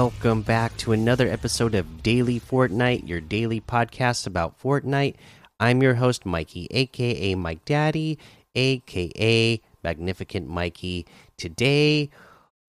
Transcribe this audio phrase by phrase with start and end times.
[0.00, 5.16] welcome back to another episode of Daily Fortnite, your daily podcast about Fortnite.
[5.60, 8.18] I'm your host, Mikey, aka Mike Daddy,
[8.54, 11.04] aka Magnificent Mikey.
[11.36, 12.08] Today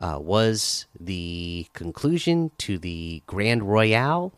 [0.01, 4.33] uh, was the conclusion to the Grand Royale.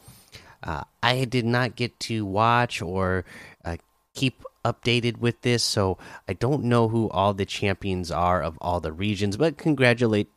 [0.62, 3.26] Uh, I did not get to watch or
[3.66, 3.78] uh,
[4.14, 8.80] keep updated with this, so I don't know who all the champions are of all
[8.80, 10.30] the regions, but congratulate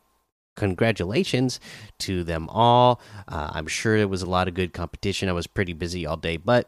[0.57, 1.61] congratulations
[1.99, 2.99] to them all.
[3.29, 5.29] Uh, I'm sure it was a lot of good competition.
[5.29, 6.67] I was pretty busy all day, but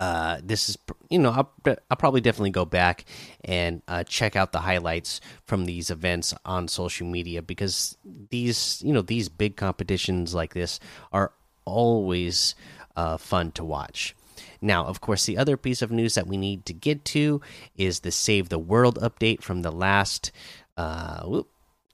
[0.00, 0.78] uh, this is
[1.10, 3.04] you know I'll, I'll, probably definitely go back
[3.44, 7.98] and uh, check out the highlights from these events on social media because
[8.30, 10.78] these you know these big competitions like this
[11.12, 11.32] are
[11.64, 12.54] always
[12.94, 14.14] uh, fun to watch.
[14.60, 17.40] Now, of course, the other piece of news that we need to get to
[17.76, 20.30] is the Save the World update from the last.
[20.76, 21.48] Uh, whoop,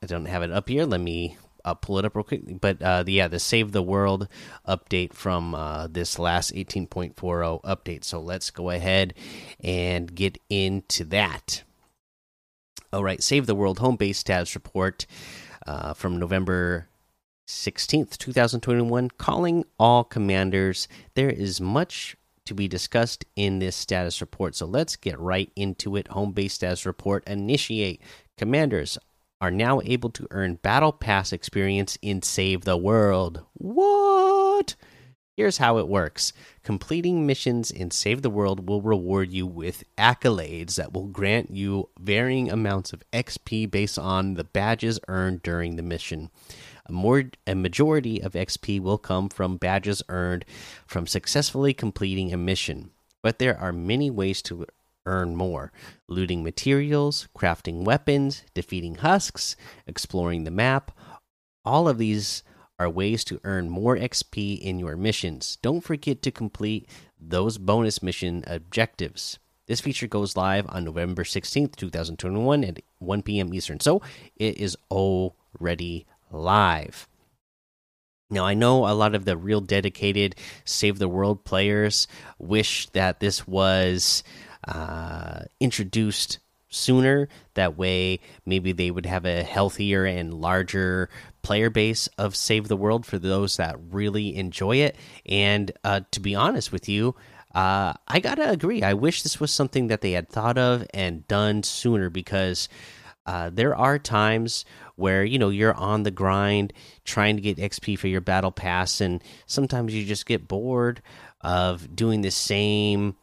[0.05, 0.85] I don't have it up here.
[0.85, 2.61] Let me uh, pull it up real quick.
[2.61, 4.29] But uh, the, yeah, the Save the World
[4.69, 8.05] update from uh, this last 18.40 update.
[8.05, 9.15] So let's go ahead
[9.61, 11.63] and get into that.
[12.93, 15.07] All right, Save the World home base status report
[15.67, 16.89] uh, from November
[17.49, 20.87] 16th, 2021, calling all commanders.
[21.15, 24.55] There is much to be discussed in this status report.
[24.55, 26.09] So let's get right into it.
[26.09, 28.03] Home base status report initiate.
[28.37, 28.99] Commanders
[29.45, 33.45] are now able to earn Battle Pass experience in Save the World.
[33.53, 34.75] What?
[35.36, 40.77] Here's how it works completing missions in Save the World will reward you with accolades
[40.77, 45.83] that will grant you varying amounts of XP based on the badges earned during the
[45.83, 46.30] mission.
[46.86, 50.46] A, more, a majority of XP will come from badges earned
[50.86, 54.64] from successfully completing a mission, but there are many ways to
[55.07, 55.73] earn more
[56.09, 59.57] looting materials, crafting weapons, defeating husks,
[59.87, 60.91] exploring the map.
[61.65, 62.42] All of these
[62.79, 65.57] are ways to earn more XP in your missions.
[65.63, 66.89] Don't forget to complete
[67.20, 69.39] those bonus mission objectives.
[69.67, 73.55] This feature goes live on November 16th, 2021 at 1 p.m.
[73.55, 73.81] Eastern.
[73.81, 74.03] So
[74.37, 77.09] it is already live.
[78.31, 83.20] Now, I know a lot of the real dedicated Save the World players wish that
[83.20, 84.25] this was
[84.67, 86.39] uh, introduced
[86.69, 87.29] sooner.
[87.55, 91.08] That way, maybe they would have a healthier and larger
[91.42, 94.97] player base of Save the World for those that really enjoy it.
[95.27, 97.14] And uh, to be honest with you,
[97.55, 98.83] uh, I gotta agree.
[98.83, 102.69] I wish this was something that they had thought of and done sooner because
[103.27, 104.64] uh, there are times
[104.96, 106.73] where you know you're on the grind
[107.05, 111.01] trying to get XP for your battle pass, and sometimes you just get bored
[111.41, 113.14] of doing the same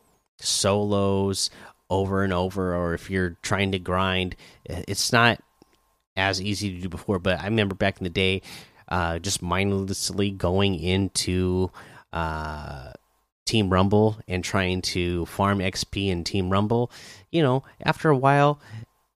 [0.42, 1.50] solos
[1.90, 4.36] over and over, or if you're trying to grind,
[4.66, 5.42] it's not
[6.16, 7.20] as easy to do before.
[7.20, 8.42] But I remember back in the day,
[8.88, 11.72] uh, just mindlessly going into
[12.14, 12.92] uh,
[13.46, 16.92] Team Rumble and trying to farm XP in Team Rumble.
[17.32, 18.60] You know, after a while,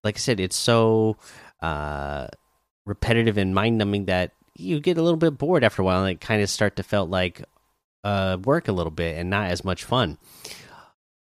[0.04, 1.18] like I said, it's so
[1.62, 2.28] uh,
[2.86, 6.12] repetitive and mind numbing that you get a little bit bored after a while, and
[6.12, 7.44] it kind of start to felt like
[8.04, 10.18] uh, work a little bit and not as much fun.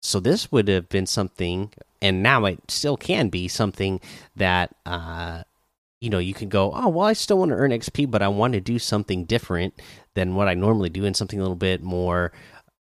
[0.07, 3.99] So this would have been something, and now it still can be something
[4.37, 5.43] that uh,
[5.99, 8.29] you know you can go, oh well, I still want to earn XP, but I
[8.29, 9.73] want to do something different
[10.13, 12.31] than what I normally do, and something a little bit more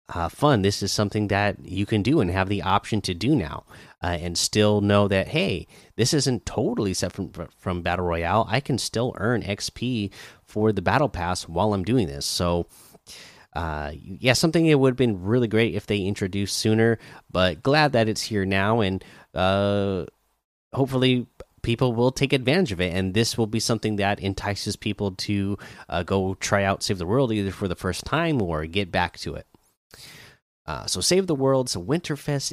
[0.07, 0.61] uh, fun.
[0.61, 3.63] This is something that you can do and have the option to do now,
[4.03, 5.65] uh, and still know that hey,
[5.95, 8.45] this isn't totally separate from, from battle royale.
[8.47, 10.11] I can still earn XP
[10.43, 12.27] for the battle pass while I'm doing this.
[12.27, 12.67] So
[13.55, 16.99] uh, yeah, something it would have been really great if they introduced sooner,
[17.31, 19.03] but glad that it's here now, and
[19.33, 20.05] uh,
[20.73, 21.27] hopefully
[21.61, 25.57] people will take advantage of it, and this will be something that entices people to
[25.89, 29.17] uh, go try out Save the World either for the first time or get back
[29.19, 29.47] to it.
[30.67, 32.51] Uh, so, Save the World's Winterfest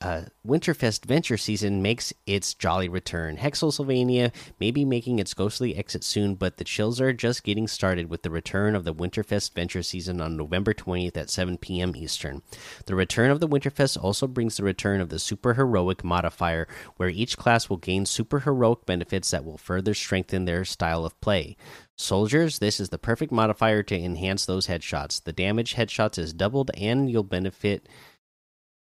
[0.00, 3.36] uh, Winterfest Venture season makes its jolly return.
[3.36, 8.08] Hexylvania may be making its ghostly exit soon, but the chills are just getting started
[8.08, 11.94] with the return of the Winterfest Venture season on November 20th at 7 p.m.
[11.94, 12.40] Eastern.
[12.86, 16.66] The return of the Winterfest also brings the return of the Super Heroic modifier,
[16.96, 21.20] where each class will gain super heroic benefits that will further strengthen their style of
[21.20, 21.56] play.
[22.00, 25.22] Soldiers, this is the perfect modifier to enhance those headshots.
[25.22, 27.90] The damage headshots is doubled, and you'll benefit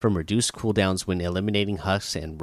[0.02, 2.42] from reduced cooldowns when eliminating husks, and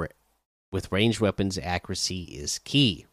[0.71, 3.05] with ranged weapons, accuracy is key.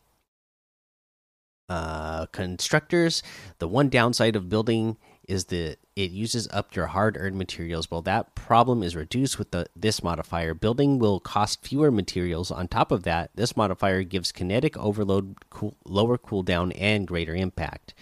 [1.68, 3.24] Uh, constructors,
[3.58, 4.96] the one downside of building
[5.28, 7.90] is that it uses up your hard-earned materials.
[7.90, 10.54] Well, that problem is reduced with the this modifier.
[10.54, 12.50] Building will cost fewer materials.
[12.50, 17.92] On top of that, this modifier gives kinetic overload, cool, lower cooldown, and greater impact.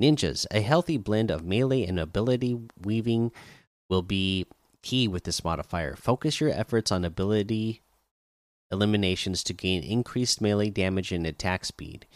[0.00, 3.32] Ninjas, a healthy blend of melee and ability weaving
[3.88, 4.46] will be
[4.82, 5.96] key with this modifier.
[5.96, 7.80] Focus your efforts on ability
[8.70, 12.06] eliminations to gain increased melee damage and attack speed.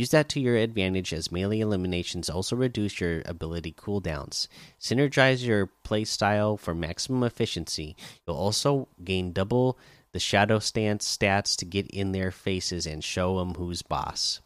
[0.00, 4.48] Use that to your advantage as melee eliminations also reduce your ability cooldowns.
[4.80, 7.94] Synergize your playstyle for maximum efficiency.
[8.26, 9.78] You'll also gain double
[10.12, 14.40] the shadow stance stats to get in their faces and show them who's boss.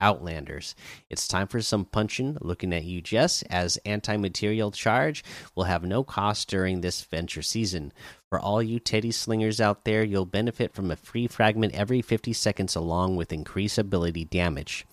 [0.00, 0.74] Outlanders.
[1.08, 2.38] It's time for some punching.
[2.40, 7.42] Looking at you, Jess, as anti material charge will have no cost during this venture
[7.42, 7.92] season.
[8.28, 12.32] For all you Teddy slingers out there, you'll benefit from a free fragment every 50
[12.32, 14.86] seconds along with increased ability damage.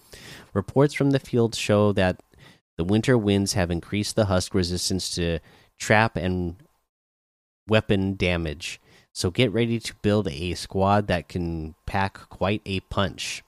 [0.54, 2.22] Reports from the field show that
[2.78, 5.40] the winter winds have increased the husk resistance to
[5.78, 6.56] trap and
[7.68, 8.80] weapon damage.
[9.12, 13.44] So get ready to build a squad that can pack quite a punch.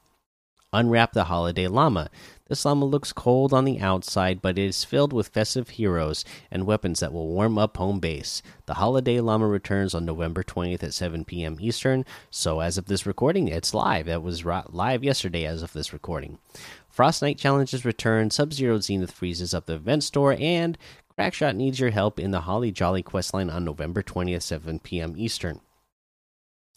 [0.75, 2.09] Unwrap the Holiday Llama.
[2.49, 6.65] This llama looks cold on the outside, but it is filled with festive heroes and
[6.65, 8.41] weapons that will warm up home base.
[8.65, 11.55] The Holiday Llama returns on November 20th at 7 p.m.
[11.61, 14.07] Eastern, so as of this recording, it's live.
[14.07, 16.39] That was live yesterday as of this recording.
[16.93, 20.77] Frostnite challenges return, Sub Zero Zenith freezes up the event store, and
[21.17, 25.13] Crackshot needs your help in the Holly Jolly questline on November 20th, 7 p.m.
[25.15, 25.61] Eastern.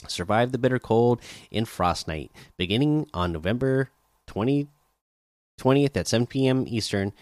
[0.07, 3.91] Survive the bitter cold in Frostnite, beginning on November
[4.29, 4.69] 20,
[5.61, 6.65] 20th at 7 p.m.
[6.69, 7.13] Eastern.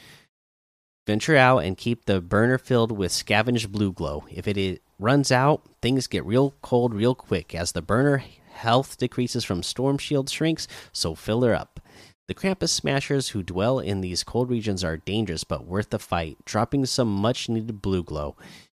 [1.06, 4.24] Venture out and keep the burner filled with scavenged blue glow.
[4.30, 9.44] If it runs out, things get real cold real quick as the burner health decreases
[9.44, 11.80] from storm shield shrinks, so fill her up.
[12.28, 16.38] The Krampus Smashers who dwell in these cold regions are dangerous but worth the fight,
[16.44, 18.34] dropping some much needed blue glow.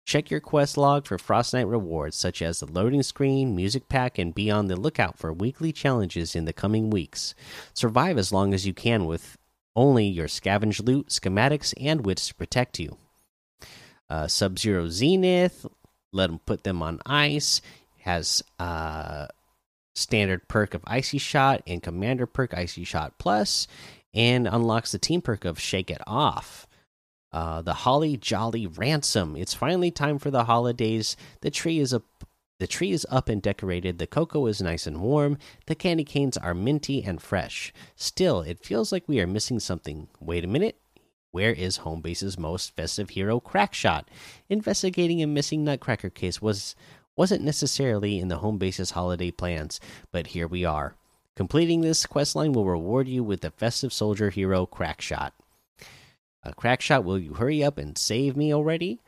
[0.09, 4.33] Check your quest log for Frostnite rewards, such as the loading screen, music pack, and
[4.33, 7.35] be on the lookout for weekly challenges in the coming weeks.
[7.75, 9.38] Survive as long as you can with
[9.75, 12.97] only your scavenged loot, schematics, and wits to protect you.
[14.09, 15.67] Uh, Sub Zero Zenith,
[16.11, 17.61] let them put them on ice,
[18.00, 19.27] has uh,
[19.94, 23.67] standard perk of Icy Shot and commander perk Icy Shot Plus,
[24.15, 26.65] and unlocks the team perk of Shake It Off.
[27.31, 29.36] Uh, the Holly Jolly Ransom.
[29.36, 31.16] It's finally time for the holidays.
[31.42, 32.04] The tree is up.
[32.60, 34.00] The tree is up and decorated.
[34.00, 35.38] The cocoa is nice and warm.
[35.68, 37.72] The candy canes are minty and fresh.
[37.96, 40.10] Still, it feels like we are missing something.
[40.20, 40.78] Wait a minute.
[41.31, 44.06] Where is Homebase's most festive hero, Crackshot?
[44.50, 46.76] Investigating a missing Nutcracker case was
[47.16, 49.80] wasn't necessarily in the Homebase's holiday plans,
[50.12, 50.96] but here we are.
[51.36, 55.31] Completing this questline will reward you with the festive soldier hero, Crackshot.
[56.44, 59.00] A Crackshot, will you hurry up and save me already?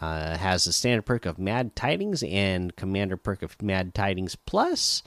[0.00, 5.02] Uh, has the standard perk of Mad Tidings and commander perk of Mad Tidings Plus.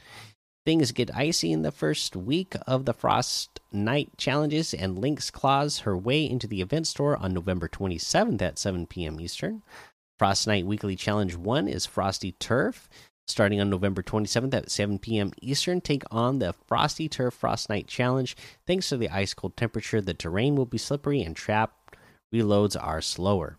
[0.65, 5.79] Things get icy in the first week of the Frost Night challenges, and Lynx claws
[5.79, 9.19] her way into the event store on November 27th at 7 p.m.
[9.19, 9.61] Eastern.
[10.19, 12.87] Frostnite Weekly Challenge 1 is Frosty Turf.
[13.25, 15.31] Starting on November 27th at 7 p.m.
[15.41, 18.35] Eastern, take on the Frosty Turf Frostnite Challenge.
[18.67, 21.95] Thanks to the ice cold temperature, the terrain will be slippery and trap
[22.33, 23.57] reloads are slower.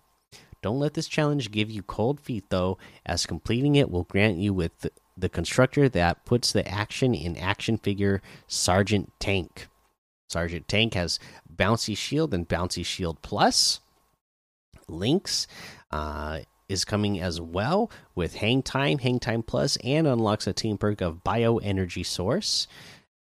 [0.60, 4.52] Don't let this challenge give you cold feet, though, as completing it will grant you
[4.52, 9.68] with the, constructor that puts the action in action figure Sergeant Tank.
[10.28, 11.18] Sergeant Tank has
[11.54, 13.80] Bouncy Shield and Bouncy Shield Plus.
[14.88, 15.46] Lynx.
[15.90, 20.78] uh, is coming as well with Hang Time, Hang Time Plus, and unlocks a team
[20.78, 22.66] perk of Bioenergy Source.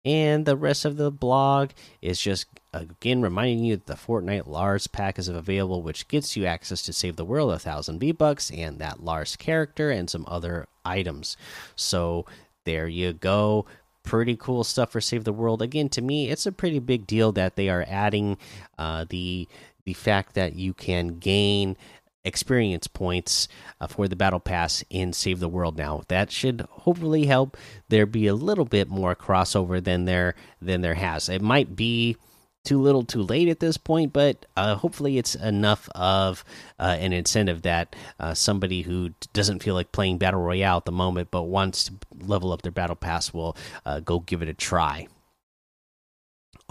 [0.06, 1.70] And the rest of the blog
[2.02, 6.46] is just again reminding you that the Fortnite Lars pack is available, which gets you
[6.46, 10.26] access to Save the World, a thousand V bucks, and that Lars character and some
[10.28, 11.38] other items.
[11.76, 12.26] So
[12.66, 13.66] there you go.
[14.04, 15.62] Pretty cool stuff for Save the World.
[15.62, 18.38] Again, to me, it's a pretty big deal that they are adding
[18.78, 19.48] uh, the
[19.86, 21.78] the fact that you can gain
[22.26, 23.48] experience points
[23.82, 25.78] uh, for the battle pass in save the world.
[25.78, 27.58] Now that should hopefully help
[27.90, 31.30] there be a little bit more crossover than there than there has.
[31.30, 32.18] It might be
[32.64, 36.46] too little too late at this point but uh, hopefully it's enough of
[36.80, 40.92] uh, an incentive that uh, somebody who doesn't feel like playing battle royale at the
[40.92, 44.54] moment but wants to level up their battle pass will uh, go give it a
[44.54, 45.06] try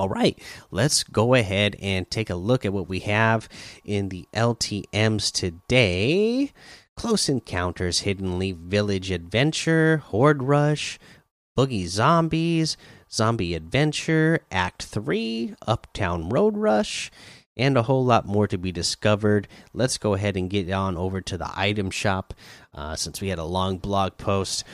[0.02, 0.36] all right,
[0.72, 3.48] let's go ahead and take a look at what we have
[3.84, 6.50] in the LTMs today.
[6.96, 10.98] Close Encounters, Hidden Leaf Village Adventure, Horde Rush,
[11.56, 12.76] Boogie Zombies,
[13.12, 17.12] Zombie Adventure, Act 3, Uptown Road Rush,
[17.56, 19.46] and a whole lot more to be discovered.
[19.72, 22.34] Let's go ahead and get on over to the item shop
[22.74, 24.64] uh, since we had a long blog post.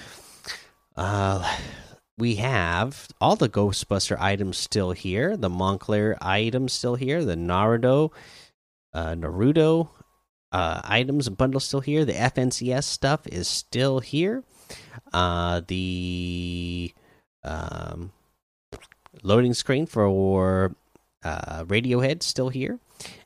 [0.97, 1.47] Uh,
[2.18, 8.10] we have all the Ghostbuster items still here, the Moncler items still here, the Naruto,
[8.92, 9.88] uh, Naruto
[10.50, 12.04] uh, items and bundles still here.
[12.04, 14.42] The FNCS stuff is still here.
[15.12, 16.92] Uh, the
[17.44, 18.12] um,
[19.22, 20.75] loading screen for
[21.22, 22.78] uh, Radiohead still here.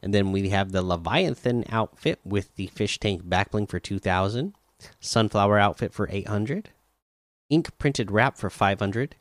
[0.03, 4.55] And then we have the Leviathan outfit with the fish tank backbling for 2000,
[5.01, 6.71] Sunflower outfit for 800,
[7.51, 9.17] ink printed wrap for 500,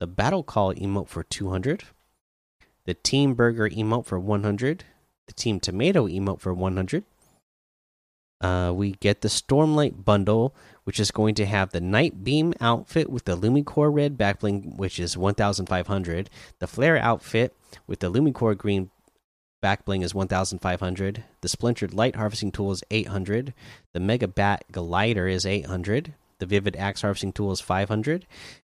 [0.00, 1.84] the Battle Call emote for 200,
[2.86, 4.84] the Team Burger emote for 100,
[5.26, 7.04] the Team Tomato emote for 100.
[8.40, 13.10] Uh, we get the Stormlight bundle, which is going to have the Night Beam outfit
[13.10, 16.30] with the Lumicore red backbling, which is 1,500.
[16.60, 17.54] The Flare outfit
[17.86, 18.90] with the Lumicore green
[19.62, 21.24] backbling is 1,500.
[21.40, 23.54] The Splintered Light harvesting tool is 800.
[23.92, 26.14] The Mega Bat glider is 800.
[26.38, 28.26] The Vivid Axe harvesting tool is 500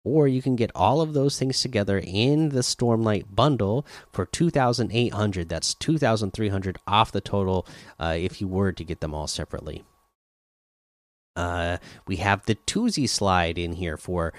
[0.06, 5.48] or you can get all of those things together in the Stormlight bundle for 2800
[5.48, 7.66] that's 2300 off the total
[7.98, 9.82] uh, if you were to get them all separately
[11.36, 14.32] uh, we have the Toosie slide in here for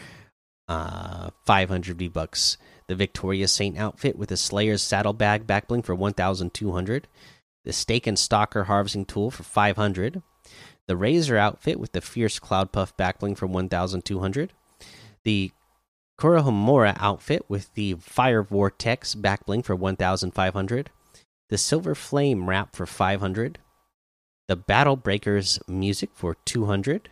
[0.67, 2.57] uh, 500 V bucks.
[2.87, 7.07] The Victoria Saint outfit with the Slayer's saddlebag backbling for 1,200.
[7.63, 10.21] The Stake and Stalker harvesting tool for 500.
[10.87, 14.53] The Razor outfit with the Fierce Cloud Puff backbling for 1,200
[15.25, 15.51] the
[16.17, 20.89] Kurohomura outfit with the Fire Vortex backbling for 1,500,
[21.49, 23.59] the Silver Flame wrap for 500,
[24.47, 27.09] the Battle Breakers music for 200,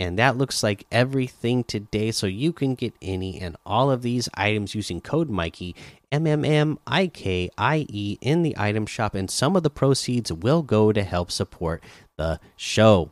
[0.00, 2.10] and that looks like everything today.
[2.10, 5.76] So you can get any and all of these items using code Mikey
[6.10, 9.70] M M M I K I E in the item shop, and some of the
[9.70, 11.84] proceeds will go to help support
[12.16, 13.10] the show.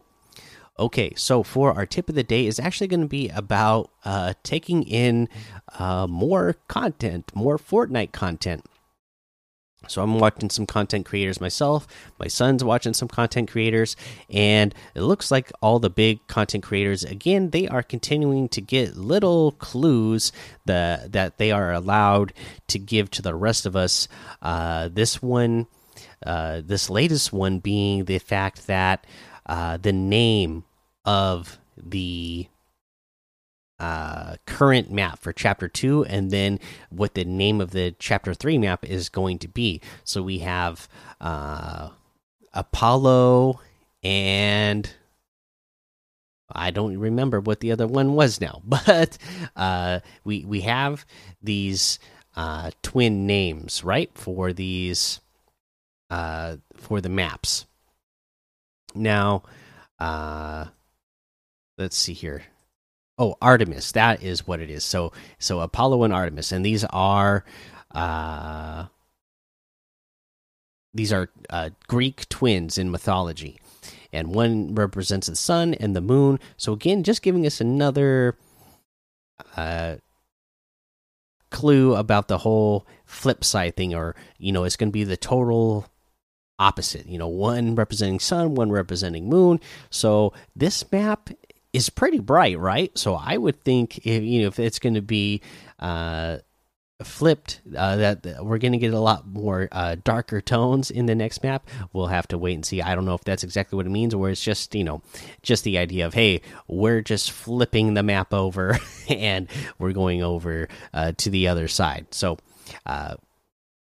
[0.78, 4.34] Okay, so for our tip of the day is actually going to be about uh,
[4.44, 5.28] taking in
[5.78, 8.64] uh, more content, more Fortnite content.
[9.86, 11.86] So I'm watching some content creators myself.
[12.18, 13.96] My son's watching some content creators,
[14.28, 18.96] and it looks like all the big content creators again they are continuing to get
[18.96, 20.32] little clues
[20.66, 22.32] that that they are allowed
[22.66, 24.08] to give to the rest of us.
[24.42, 25.68] Uh, this one,
[26.26, 29.06] uh, this latest one being the fact that
[29.46, 30.64] uh, the name
[31.04, 32.48] of the
[33.80, 36.58] uh, current map for chapter two, and then
[36.90, 39.80] what the name of the chapter three map is going to be.
[40.04, 40.88] So we have
[41.20, 41.90] uh,
[42.52, 43.60] Apollo
[44.02, 44.90] and
[46.50, 49.18] I don't remember what the other one was now, but
[49.56, 51.04] uh, we we have
[51.42, 51.98] these
[52.36, 55.20] uh, twin names right for these
[56.10, 57.66] uh, for the maps.
[58.94, 59.42] Now,
[59.98, 60.66] uh,
[61.76, 62.44] let's see here.
[63.18, 63.92] Oh, Artemis.
[63.92, 64.84] That is what it is.
[64.84, 67.44] So so Apollo and Artemis, and these are
[67.92, 68.86] uh
[70.94, 73.60] these are uh, Greek twins in mythology,
[74.12, 76.40] and one represents the sun and the moon.
[76.56, 78.36] So again, just giving us another
[79.56, 79.96] uh
[81.50, 85.16] clue about the whole flip side thing, or you know, it's going to be the
[85.16, 85.86] total
[86.58, 87.06] opposite.
[87.06, 89.60] You know, one representing sun, one representing moon.
[89.90, 91.30] So this map
[91.78, 92.96] is pretty bright, right?
[92.98, 95.40] So I would think if you know if it's going to be
[95.78, 96.38] uh,
[97.04, 101.14] flipped, uh, that, we're going to get a lot more uh, darker tones in the
[101.14, 101.68] next map.
[101.92, 102.82] We'll have to wait and see.
[102.82, 105.02] I don't know if that's exactly what it means, or it's just you know
[105.42, 108.76] just the idea of hey, we're just flipping the map over
[109.08, 109.46] and
[109.78, 112.06] we're going over uh, to the other side.
[112.10, 112.38] So.
[112.84, 113.14] Uh,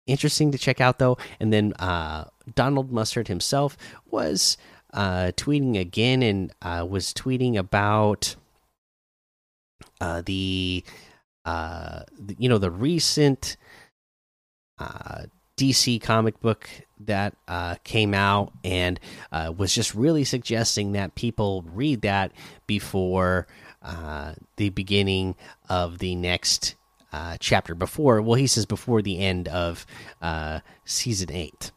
[0.06, 3.76] interesting to check out though and then uh, donald mustard himself
[4.10, 4.56] was
[4.92, 8.36] uh, tweeting again and uh, was tweeting about
[10.00, 10.84] uh, the,
[11.44, 12.02] uh,
[12.38, 13.56] you know the recent
[14.78, 15.22] uh,
[15.60, 16.68] DC comic book
[17.00, 18.98] that uh, came out and
[19.30, 22.32] uh, was just really suggesting that people read that
[22.66, 23.46] before
[23.82, 25.34] uh, the beginning
[25.68, 26.76] of the next
[27.12, 27.74] uh, chapter.
[27.74, 29.84] Before, well, he says before the end of
[30.22, 31.72] uh, season eight,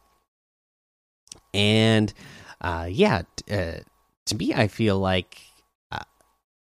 [1.52, 2.12] and
[2.64, 3.74] uh, yeah, uh,
[4.24, 5.38] to me, I feel like
[5.92, 5.98] uh,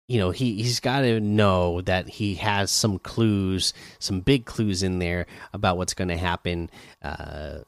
[0.10, 4.84] you know he he's got to know that he has some clues, some big clues
[4.84, 6.70] in there about what's going to happen
[7.02, 7.60] uh,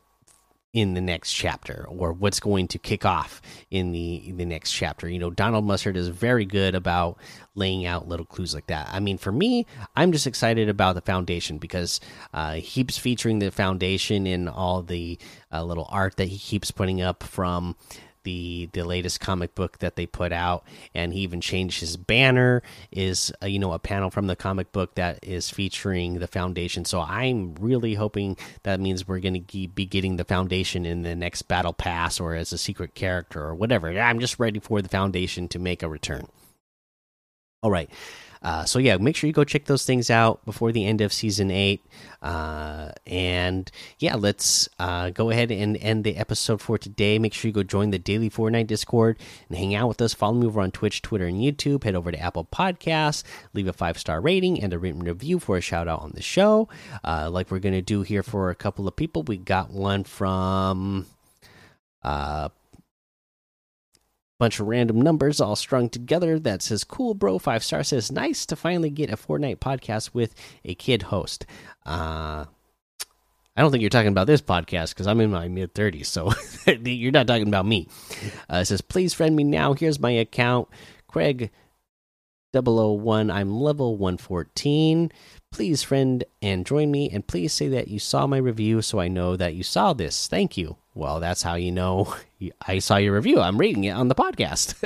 [0.73, 5.07] in the next chapter or what's going to kick off in the the next chapter.
[5.07, 7.17] You know, Donald Mustard is very good about
[7.55, 8.89] laying out little clues like that.
[8.91, 12.01] I mean, for me, I'm just excited about the foundation because
[12.33, 15.17] uh, he keeps featuring the foundation in all the
[15.53, 17.77] uh, little art that he keeps putting up from
[18.23, 22.61] the the latest comic book that they put out and he even changed his banner
[22.91, 26.85] is uh, you know a panel from the comic book that is featuring the foundation.
[26.85, 31.15] So i'm really hoping that means we're going to be getting the foundation in the
[31.15, 33.89] next battle pass or as a secret character or whatever.
[33.89, 36.27] I'm just ready for the foundation to make a return.
[37.61, 37.89] All right
[38.41, 41.11] uh, so yeah, make sure you go check those things out before the end of
[41.11, 41.85] season eight.
[42.21, 43.69] Uh, and
[43.99, 47.19] yeah, let's uh, go ahead and end the episode for today.
[47.19, 49.19] Make sure you go join the daily Fortnite Discord
[49.49, 50.13] and hang out with us.
[50.13, 51.83] Follow me over on Twitch, Twitter, and YouTube.
[51.83, 55.57] Head over to Apple Podcasts, leave a five star rating and a written review for
[55.57, 56.69] a shout out on the show.
[57.03, 59.23] Uh, like we're gonna do here for a couple of people.
[59.23, 61.07] We got one from
[62.03, 62.47] uh
[64.39, 66.39] bunch of random numbers all strung together.
[66.39, 67.37] That says cool bro.
[67.37, 70.33] Five star says nice to finally get a fortnite podcast with
[70.65, 71.45] a kid host.
[71.85, 72.45] Uh
[73.55, 76.31] i don't think you're talking about this podcast because i'm in my mid 30s so
[76.85, 77.87] you're not talking about me.
[78.49, 79.73] Uh, says please friend me now.
[79.73, 80.69] Here's my account.
[81.07, 81.51] Craig
[82.53, 85.11] 001 i'm level 114
[85.51, 89.07] please friend and join me and please say that you saw my review so i
[89.07, 90.27] know that you saw this.
[90.27, 92.13] Thank you well, that's how you know
[92.67, 93.39] I saw your review.
[93.39, 94.83] I'm reading it on the podcast.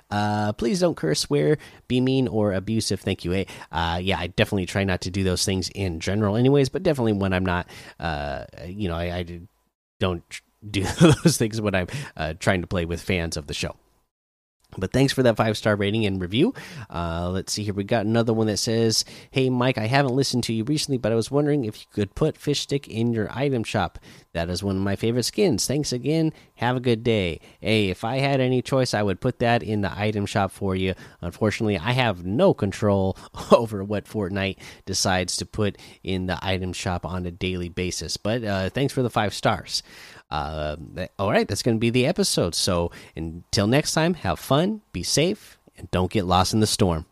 [0.10, 3.00] uh, please don't curse, swear, be mean, or abusive.
[3.00, 3.44] Thank you.
[3.72, 7.14] Uh, yeah, I definitely try not to do those things in general, anyways, but definitely
[7.14, 9.40] when I'm not, uh, you know, I, I
[9.98, 10.22] don't
[10.70, 13.76] do those things when I'm uh, trying to play with fans of the show.
[14.76, 16.52] But thanks for that five star rating and review.
[16.90, 17.72] Uh, let's see here.
[17.72, 21.10] We got another one that says, Hey, Mike, I haven't listened to you recently, but
[21.10, 23.98] I was wondering if you could put Fishstick in your item shop.
[24.34, 25.66] That is one of my favorite skins.
[25.66, 26.34] Thanks again.
[26.56, 27.40] Have a good day.
[27.60, 30.76] Hey, if I had any choice, I would put that in the item shop for
[30.76, 30.94] you.
[31.22, 33.16] Unfortunately, I have no control
[33.50, 38.18] over what Fortnite decides to put in the item shop on a daily basis.
[38.18, 39.82] But uh, thanks for the five stars.
[40.30, 40.76] Uh,
[41.18, 42.54] all right, that's going to be the episode.
[42.54, 47.06] So until next time, have fun, be safe, and don't get lost in the storm.